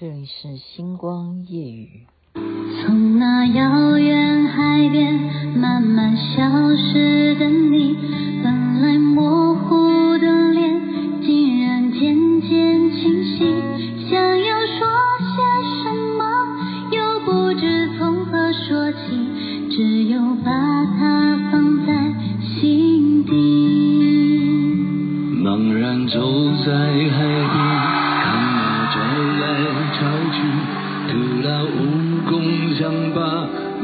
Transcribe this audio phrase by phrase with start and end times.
[0.00, 2.06] 这里是星光夜雨。
[2.34, 5.12] 从那遥远海边
[5.56, 7.96] 慢慢消失的你，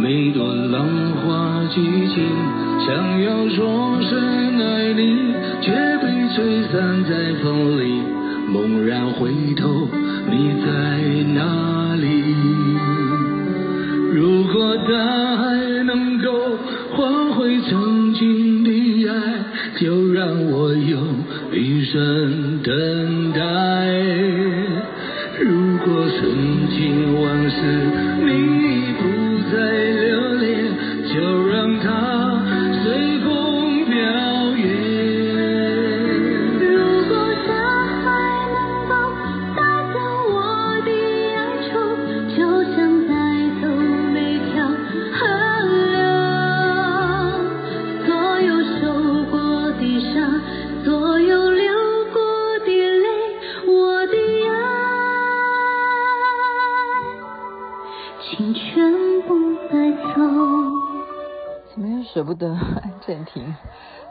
[0.05, 0.87] 每朵浪
[1.23, 2.23] 花激情，
[2.87, 5.33] 想要说声爱你，
[5.63, 5.73] 却
[6.03, 8.03] 被吹散在风里。
[8.53, 9.89] 猛然回头，
[10.31, 11.01] 你在
[11.33, 12.23] 哪里？
[14.13, 16.59] 如果大海能够
[16.93, 19.15] 换回曾经的爱，
[19.81, 21.01] 就让我用
[21.51, 23.41] 一生等待。
[25.41, 27.57] 如果曾经往事，
[28.27, 28.64] 你
[62.15, 63.57] 舍不得 安正廷，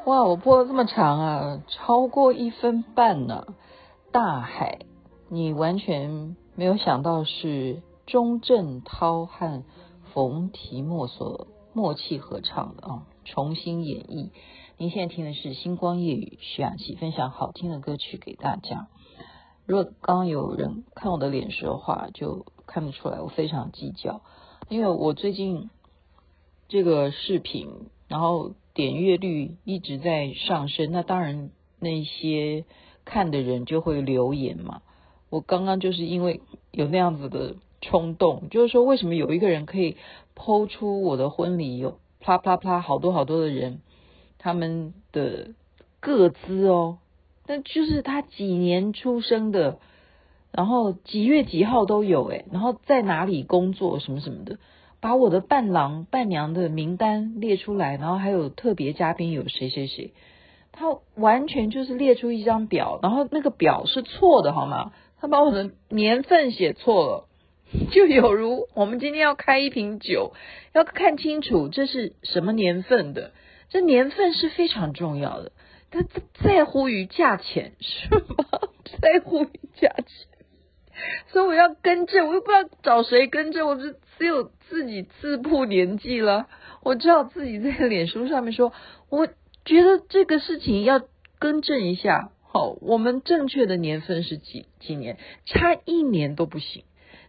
[0.06, 0.26] 哇！
[0.26, 3.56] 我播了这么长啊，超过一分半呢、
[4.12, 4.80] 大海，
[5.30, 9.64] 你完全没有想到是钟镇涛和
[10.14, 14.32] 冯提莫所默契合唱的啊，重新演绎。
[14.76, 18.90] 您现在听的是星光夜雨，徐雅琪分享好听的歌曲给大家。
[19.66, 24.20] 如果刚刚有人看我的脸说话，就看得出来我非常计较，
[24.68, 25.70] 因为我最近
[26.68, 27.70] 这个视频。
[28.08, 31.50] 然后点阅率一直在上升，那当然
[31.80, 32.66] 那些
[33.06, 34.82] 看的人就会留言嘛。
[35.30, 39.98] 我刚刚就是因为有那样子的冲动，就是说为什么有一个人可以
[40.36, 43.82] 剖出我的婚礼有啪啪啪好多好多的人，
[44.38, 45.50] 他们的
[46.00, 47.00] 个资哦，
[47.48, 49.80] 那就是他几年出生的，
[50.52, 54.60] 然后几月几号都有诶，然后在哪里工作什么什么的。
[55.04, 60.14] 把我的伴郎伴娘的名单列出来，然后还有特别嘉宾有谁谁谁，
[60.72, 64.94] 他完全就是列出一张表，然后那个表是错的，好吗？
[65.20, 67.28] 他把我的年份写错了，
[67.92, 70.32] 就有如我们今天要开一瓶酒，
[70.74, 73.32] 要看清楚这是什么年份的，
[73.68, 75.52] 这年份是非常重要的，
[75.92, 76.06] 他
[76.42, 78.46] 在乎于价钱是吗？
[79.02, 80.06] 在乎于价钱。
[81.28, 86.48] 所以我要更正，我又不知道找谁更正，我就只有自己自曝年纪了。
[86.82, 88.74] 我只好自己在脸书上面说，
[89.10, 89.28] 我
[89.66, 91.02] 觉得这个事情要
[91.40, 92.32] 更正一下。
[92.42, 95.18] 好，我们正确的年份是几几年？
[95.46, 96.84] 差一年都不行，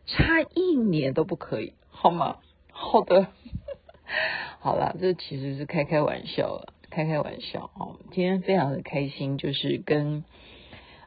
[0.07, 2.37] 差一年都不可以，好吗？
[2.71, 3.29] 好的，
[4.61, 7.99] 好了，这其实是开开玩笑了，开开玩笑哦。
[8.13, 10.25] 今天非常的开心，就是跟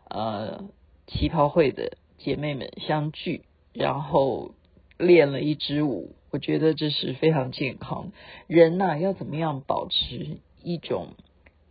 [0.09, 0.63] 呃
[1.05, 1.97] 旗袍会的。
[2.17, 4.55] 姐妹们相聚，然后
[4.97, 8.11] 练了一支舞，我觉得这是非常健康。
[8.47, 11.09] 人呐、要怎么样保持一种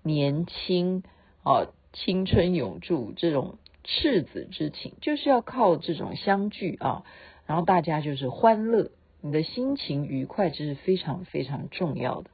[0.03, 1.03] 年轻
[1.43, 7.05] 啊、青春永驻这种赤子之情，就是要靠这种相聚啊，
[7.47, 12.31] 然后大家就是欢乐，你的心情愉快，这是非常非常重要的。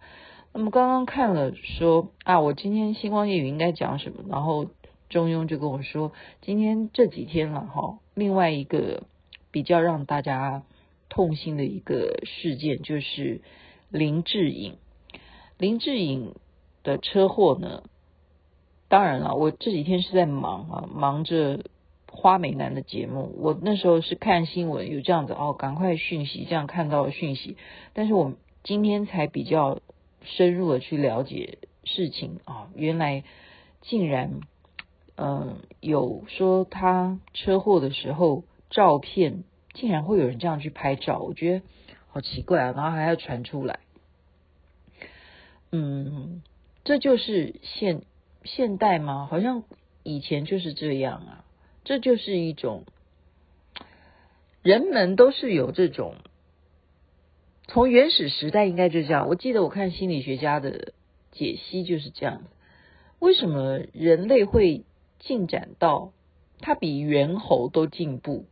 [0.53, 4.69] 那么刚刚看了说啊，我今天星光夜语应该讲什么，然后。
[5.09, 9.03] 中庸就跟我说，今天这几天了哈，另外一个
[9.50, 10.62] 比较让大家
[11.12, 13.43] 痛心的一个事件就是
[13.91, 14.78] 林志颖。
[15.59, 16.34] 林志颖
[16.83, 17.83] 的车祸呢，
[18.89, 21.67] 当然了，我这几天是在忙啊，忙着
[22.11, 23.34] 花美男的节目。
[23.37, 27.59] 我那时候是看新闻有这样子哦，赶快讯息这样看到讯息，
[27.92, 28.33] 但是我
[28.65, 29.81] 今天才比较
[30.22, 33.22] 深入的去了解事情啊，原来
[33.83, 34.41] 竟然。
[35.15, 41.65] 嗯，有说他车祸的时候照片竟然会有人这样去拍照，我觉得
[42.09, 43.80] 好奇怪啊，然后还要传出来。
[45.71, 46.42] 嗯，
[46.84, 48.03] 这就是现
[48.45, 49.27] 现代吗？
[49.30, 49.65] 好像
[50.03, 51.45] 以前就是这样啊，
[51.84, 52.84] 这就是一种
[54.63, 56.15] 人们都是有这种，
[57.66, 59.28] 从原始时代应该就这样。
[59.28, 60.92] 我记得我看心理学家的
[61.30, 62.42] 解析就是这样，
[63.19, 64.84] 为什么人类会？
[65.24, 66.13] 进展到
[66.59, 68.47] 他比猿猴都进步，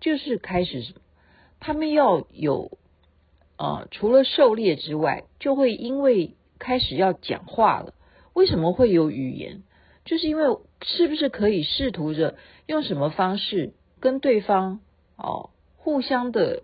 [0.00, 0.94] 就是开始？
[1.60, 2.78] 他们要有
[3.56, 7.94] 啊、呃，除了狩猎之外，就会因为开始要讲话了。
[8.32, 9.62] 为什么会有语言？
[10.04, 12.36] 就是因为是不是可以试图着
[12.66, 14.80] 用什么方式跟对方
[15.16, 16.62] 哦，互相的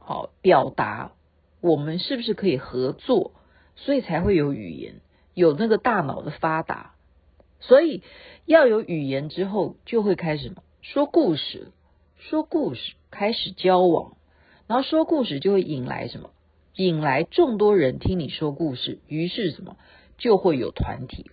[0.00, 1.12] 哦表达，
[1.60, 3.32] 我们是不是可以合作？
[3.76, 5.00] 所以才会有语言，
[5.34, 6.94] 有那个大脑的发达。
[7.60, 8.02] 所以
[8.44, 10.52] 要有语言之后，就会开始？
[10.82, 11.68] 说故事，
[12.30, 14.16] 说故事，开始交往，
[14.66, 16.30] 然后说故事就会引来什么？
[16.74, 19.76] 引来众多人听你说故事，于是什么？
[20.16, 21.30] 就会有团体。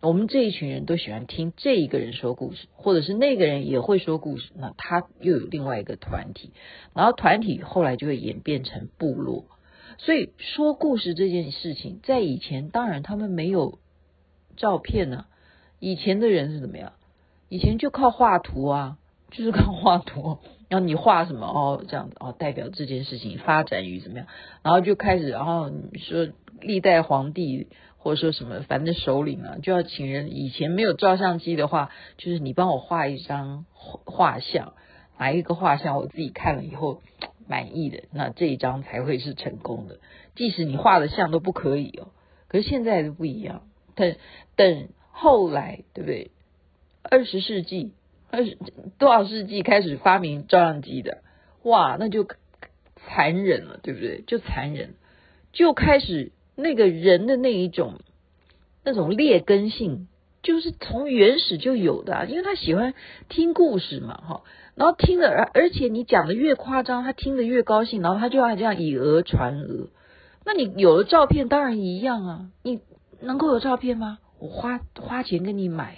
[0.00, 6.52] 我们这一群人都喜欢听这一个人说故事，或者是那个人也会说故事，那他又有另外一个团体，
[6.94, 9.44] 然后团体后来就会演变成部落。
[9.98, 13.78] 所以说故事这件事情，在以前当然他们没有。
[14.56, 15.26] 照片呢？
[15.80, 16.94] 以前的人是怎么样？
[17.50, 18.98] 以前就靠画图啊，
[19.32, 20.38] 就是看画图。
[20.70, 24.26] 然后你画什么哦，这样子哦，代表这件事情发展于怎么样？
[24.62, 26.28] 然后就开始，然后你说
[26.62, 27.66] 历代皇帝
[27.98, 30.34] 或者说什么，反正首领啊，就要请人。
[30.34, 34.72] 以前没有照相机的话，就是你帮我画一张画像，
[35.18, 37.02] 哪一个画像我自己看了以后
[37.46, 39.98] 满意的，那这一张才会是成功的。
[40.36, 42.08] 即使你画的像都不可以哦。
[42.48, 43.62] 可是现在都不一样。
[43.94, 44.16] 等
[44.56, 46.30] 等，后来对不对？
[47.02, 47.92] 二十世纪，
[48.98, 51.18] 多少世纪开始发明照相机的，
[51.62, 52.26] 哇，那就
[52.96, 54.22] 残忍了，对不对？
[54.26, 54.94] 就残忍，
[55.52, 58.00] 就开始那个人的那一种
[58.84, 60.08] 那种劣根性，
[60.42, 62.94] 就是从原始就有的啊，因为他喜欢
[63.28, 64.42] 听故事嘛，哈，
[64.74, 69.90] 然后听了，而而且你讲的越夸张，他听得越高兴，然后他就要这样以讹传讹。
[70.44, 72.80] 那你有了照片，当然一样啊，你。
[73.24, 74.18] 能够有照片吗？
[74.40, 75.96] 我花花钱给你买，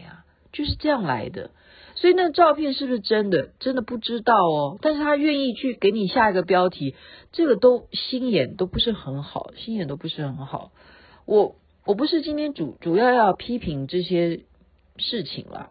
[0.55, 1.51] 就是这样来的。
[1.97, 3.51] 所以那照片是不是真的？
[3.61, 4.79] 真的不知道哦。
[4.81, 6.95] 但是他愿意去给你下一个标题，
[7.33, 10.73] 这个都心眼都不是很好，心眼都不是很好。
[11.27, 14.45] 我我不是今天主主要要批评这些
[14.97, 15.71] 事情啦，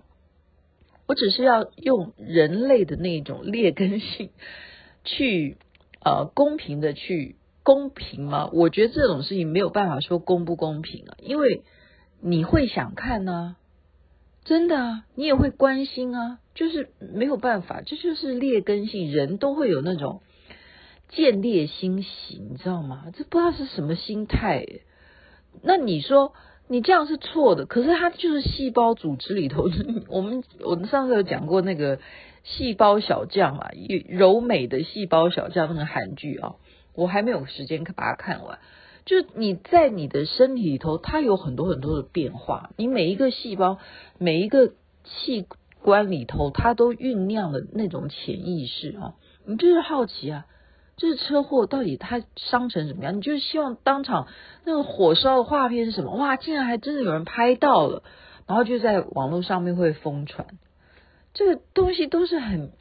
[1.07, 4.29] 我只是要用人类的那种劣根性
[5.03, 5.57] 去
[6.05, 7.37] 呃公平的去。
[7.65, 8.49] 公平吗？
[8.51, 11.63] 我觉得这种事情没有办法说公不公平啊，因为
[12.19, 13.55] 你会想看呢、
[14.45, 20.21] 真的啊，你也会关心啊，就是没有办法，这就是劣根性，人都会有那种
[21.09, 23.05] 见猎心喜，你知道吗？
[23.15, 24.65] 这不知道是什么心态。
[25.61, 26.33] 那你说
[26.67, 29.69] 你这样是错的，可是它就是细胞组织里头，
[30.09, 31.99] 我们我们上次有讲过那个
[32.43, 33.69] 细胞小将嘛，
[34.09, 36.55] 柔美的细胞小将那个韩剧啊。
[36.95, 38.59] 我还没有时间把它看完。
[39.05, 42.69] 就你在你的身体里头，它有很多很多的变化。
[42.77, 43.77] 你每一个细胞、
[44.17, 44.73] 每一个
[45.03, 45.45] 器
[45.81, 49.15] 官里头，它都酝酿了那种潜意识啊。
[49.45, 50.45] 你就是好奇啊，
[50.95, 53.17] 就是车祸到底它伤成什么样？
[53.17, 54.27] 你就是希望当场
[54.63, 56.15] 那个火烧的画面是什么？
[56.15, 58.03] 哇，竟然还真的有人拍到了，
[58.47, 60.47] 然后就在网络上面会疯传。
[61.33, 62.71] 这个东西都是很。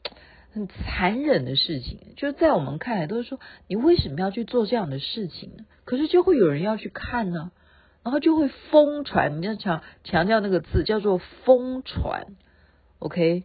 [0.52, 5.64] 很残忍的事情，就是在我们看来都是说，你为什么要去做这样的事情呢？
[5.84, 7.52] 可是就会有人要去看呢，
[8.02, 9.40] 然后就会疯传。
[9.40, 12.36] 你要强强调那个字叫做疯传
[12.98, 13.44] ，OK？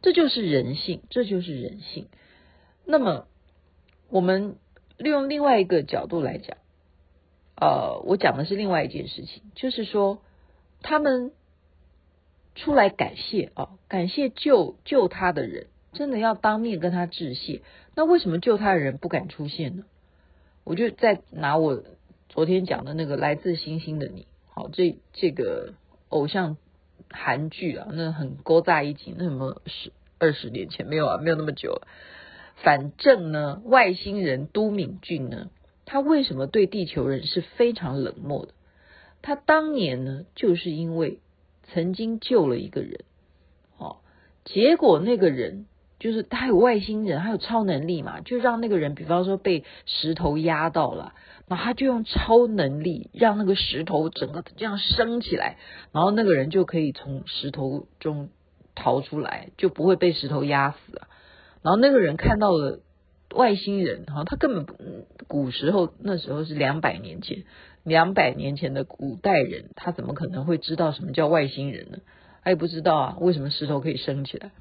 [0.00, 2.08] 这就是人性，这就是人性。
[2.86, 3.26] 那么
[4.08, 4.56] 我们
[4.96, 6.56] 利用另外一个角度来讲，
[7.56, 10.22] 呃，我讲的是另外一件事情，就是说
[10.80, 11.32] 他们
[12.54, 15.66] 出来感谢啊，感谢救救他的人。
[15.96, 17.62] 真的要当面跟他致谢，
[17.96, 19.84] 那为什么救他的人不敢出现呢？
[20.62, 21.82] 我就再拿我
[22.28, 25.74] 昨天讲的那个来自星星的你，好，这这个
[26.08, 26.56] 偶像
[27.10, 31.80] 韩剧啊，那很勾在一起，那什么十二十年前没有啊，没有那么久。
[32.62, 35.50] 反正呢，外星人都敏俊呢，
[35.84, 38.52] 他为什么对地球人是非常冷漠的？
[39.22, 41.20] 他当年呢，就是因为
[41.62, 43.04] 曾经救了一个人，
[43.78, 43.98] 哦，
[44.44, 45.66] 结果那个人。
[46.06, 51.14] 就是他有外星人，他有超能力嘛，就让那个人，比方说被石头压到了，
[51.48, 55.56] 然后他就用超能力让那个石头整个这样升起来，
[55.90, 58.28] 然后那个人就可以从石头中
[58.76, 61.08] 逃出来，就不会被石头压死啊。
[61.62, 62.78] 然后那个人看到了
[63.34, 64.64] 外星人，哈，他根本
[65.26, 67.42] 古时候那时候是两百年前，
[67.82, 71.98] 两百年前的古代人，他怎么可能会知道什么叫外星人呢？
[72.44, 74.52] 他也不知道啊，为什么石头可以升起来？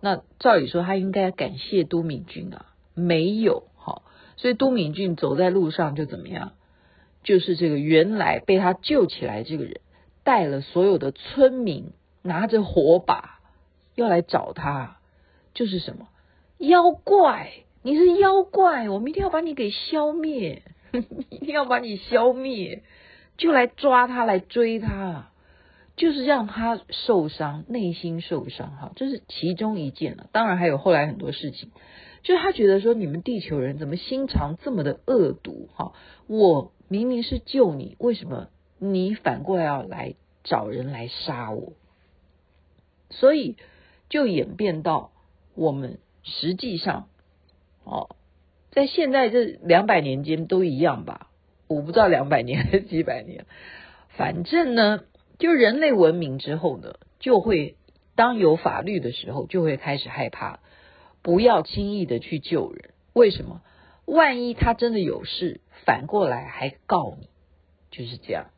[0.00, 4.02] 那照理说他应该感谢都敏俊啊，没有哈，
[4.36, 6.52] 所以都敏俊走在路上就怎么样？
[7.24, 9.80] 就是这个原来被他救起来这个人
[10.22, 13.40] 带了所有的村民，拿着火把
[13.96, 14.98] 要来找他，
[15.52, 16.08] 就是什么
[16.58, 17.50] 妖怪，
[17.82, 20.62] 你是妖怪，我们一定要把你给消灭，
[21.28, 22.82] 一定要把你消灭，
[23.36, 25.30] 就来抓他，来追他，
[25.98, 30.30] 就是让他受伤，内心受伤哈，这是其中一件了。
[30.32, 31.70] 当然还有后来很多事情，
[32.22, 35.92] 就是他觉得说，你们地球人怎么心肠这么的恶毒哈？
[36.26, 40.14] 我明明是救你，为什么你反过来要来
[40.44, 41.74] 找人来杀我？
[43.10, 43.56] 所以
[44.08, 45.10] 就演变到
[45.54, 47.08] 我们实际上，
[47.84, 48.16] 哦，
[48.70, 51.28] 在现在这两百年间都一样吧？
[51.66, 53.44] 我不知道两百年还是几百年，
[54.08, 55.02] 反正呢，
[55.38, 57.76] 就人类文明之后呢，就会
[58.14, 60.60] 当有法律的时候，就会开始害怕，
[61.22, 62.90] 不要轻易的去救人。
[63.12, 63.62] 为什么？
[64.04, 67.28] 万一他真的有事，反过来还告你，
[67.90, 68.50] 就是这样，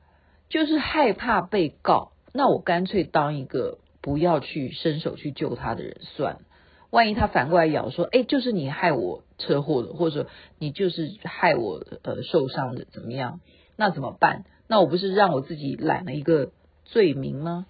[0.48, 2.12] 就是害怕被告。
[2.32, 3.78] 那我干脆当一个。
[4.02, 6.40] 不要去伸手去救他的人算了，
[6.88, 10.26] 万一他反过来咬说，哎，就是你害我车祸的，或者
[10.58, 13.40] 你就是害我呃受伤的，怎么样？
[13.76, 14.46] 那怎么办？
[14.68, 16.50] 那我不是让我自己揽了一个
[16.90, 17.66] 罪名吗？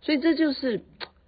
[0.00, 0.82] 所以这就是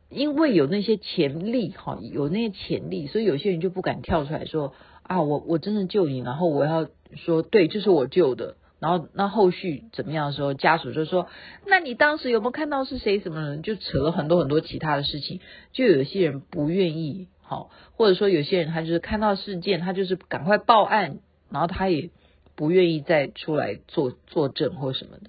[0.08, 8.56] 因为有那些潜力哈，有那些潜力，所以有些人就不敢跳出来说啊，我我真的救你，然后我要说对，就是我救的。
[8.78, 11.28] 然后那后续怎么样的时候，家属就说
[11.68, 13.20] ：“那你当时有没有看到是谁？
[13.20, 15.40] 什么人？”就扯了很多很多其他的事情。
[15.74, 21.18] 就有些人不愿意，好，或者说有些人他就是看到事件，他就是赶快报案，
[21.50, 22.08] 然后他也
[22.56, 25.28] 不愿意再出来作作证或什么的，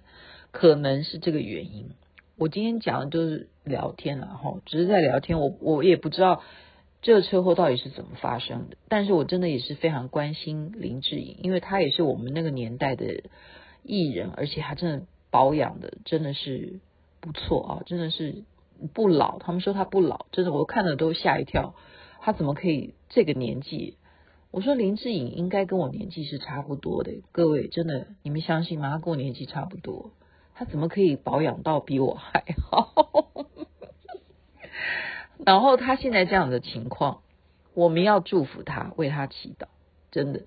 [0.52, 1.92] 可能是这个原因。
[2.38, 6.42] 我今天讲的都是聊天了哈，只是在聊天，我我也不知道。
[7.04, 8.78] 这个车祸到底是怎么发生的？
[8.88, 13.24] 但是我真的也是非常关心林志颖，因为他也是我们那个年代的
[13.82, 16.80] 艺人，而且他真的保养的真的是
[17.20, 18.44] 不错啊，真的是
[18.94, 19.40] 不老。
[19.40, 21.74] 他们说他不老，真的我看了都吓一跳。
[22.20, 23.98] 他怎么可以这个年纪？
[24.52, 28.92] 我说林志颖应该跟我年纪是差不多的，各位真的你们相信吗？
[28.92, 30.12] 他跟我年纪差不多，
[30.62, 32.94] 他怎么可以保养到比我还好？
[35.44, 37.24] 然后他现在这样的情况，
[37.74, 39.66] 我们要祝福他，为他祈祷。
[40.12, 40.44] 真的，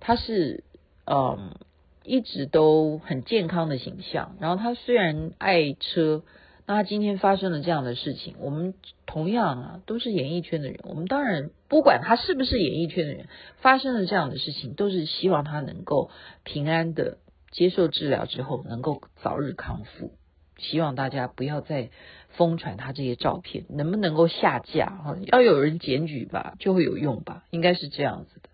[0.00, 0.64] 他是
[1.06, 1.54] 嗯
[2.02, 4.36] 一直都很健康的形象。
[4.38, 6.24] 然后他虽然爱车，
[6.66, 8.74] 那他今天发生了这样的事情，我们
[9.06, 13.28] 同样啊都是演艺圈的人，我们当然不管他是不是演艺圈的人，
[13.62, 16.10] 发生了这样的事情，都是希望他能够
[16.42, 17.16] 平安的
[17.54, 20.12] 接受治疗之后，能够早日康复。
[20.58, 21.90] 希望大家不要再
[22.36, 24.86] 疯传他这些照片，能不能够下架？
[24.86, 28.50] 哈，要有人检举吧，就会有用吧，应该是这样子的。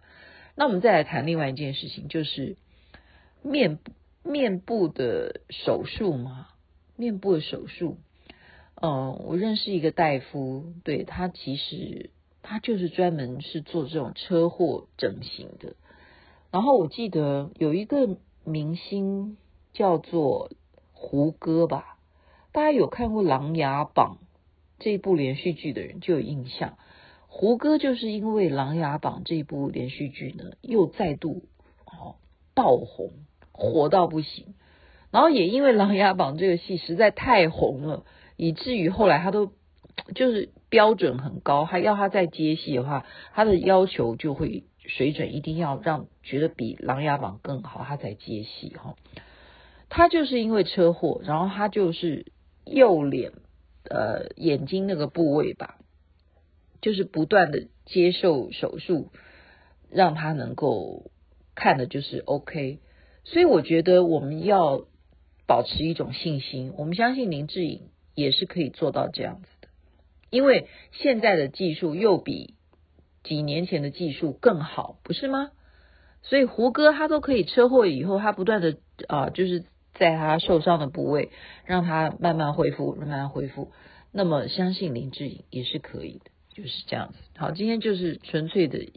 [0.54, 2.56] 那我们再来谈另外一件事情，就是
[3.42, 3.92] 面部
[4.22, 6.48] 面部的手术嘛，
[6.96, 7.98] 面部的手术。
[8.82, 12.10] 嗯，我认识一个大夫，对，他其实
[12.42, 15.74] 他就是专门是做这种车祸整形的。
[16.50, 18.16] 然后我记得有一个
[18.50, 19.36] 明星
[19.72, 20.50] 叫做。
[21.02, 21.96] 胡歌吧，
[22.52, 24.18] 大家有看过《琅琊榜》
[24.78, 26.76] 这部连续剧的人就有印象。
[27.26, 31.44] 胡歌就是因为《琅琊榜》这部连续剧呢，又再度
[31.86, 32.16] 哦
[32.54, 33.12] 爆红，
[33.50, 34.52] 火到不行。
[35.10, 38.04] 然后也因为《琅琊榜》这个戏实在太红了，
[38.36, 39.52] 以至于后来他都
[40.14, 48.96] 就是标准很高，还要他再接戏的话，他的要求就会水准一定要让觉得比《琅琊榜》更好，他才接戏哈。
[49.88, 52.26] 他就是因为车祸，然后他就是
[52.64, 53.32] 右脸
[53.84, 55.78] 呃眼睛那个部位吧，
[56.80, 59.10] 就是不断的接受手术，
[59.90, 61.10] 让他能够
[61.54, 62.78] 看的就是 OK。
[63.24, 64.86] 所以我觉得我们要
[65.46, 69.68] 保持一种信心，我们相信林志颖也是可以做到这样子的，
[70.30, 72.54] 因为现在的技术又比
[73.22, 75.50] 几年前的技术更好，不是吗？
[76.22, 78.76] 所以胡歌他都可以车祸以后，他不断的
[79.08, 79.64] 啊、就是。
[79.92, 81.30] 在他受伤的部位，
[81.66, 83.72] 让他慢慢恢复，慢慢恢复。
[84.12, 87.18] 那么，相信林志颖也是可以的，就是这样子。
[87.36, 88.92] 好，今天就是纯粹的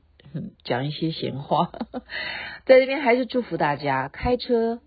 [0.64, 1.72] 讲一些闲话，
[2.66, 4.80] 在这边还是祝福大家开车，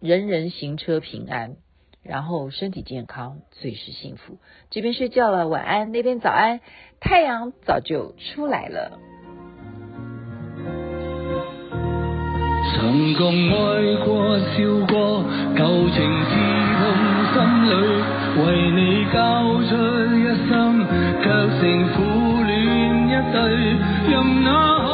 [0.00, 1.56] 人人行车平安，
[2.02, 4.38] 然后身体健康，最是幸福。
[4.70, 6.60] 这边睡觉了，晚安；那边早安，
[7.00, 8.98] 太阳早就出来了。
[12.74, 13.54] 曾共爱
[14.04, 14.54] 过笑
[14.88, 15.24] 过，
[15.56, 16.30] 旧情刺
[16.78, 16.82] 痛
[17.32, 17.36] 心
[17.70, 17.72] 里，
[18.42, 18.42] 为
[18.72, 18.80] 你
[19.12, 19.16] 交
[19.68, 19.70] 出
[20.16, 20.18] 一
[20.48, 20.50] 生，
[21.22, 21.24] 却
[21.60, 21.96] 成苦
[22.44, 22.50] 恋
[23.06, 23.38] 一对。
[24.10, 24.86] 任那海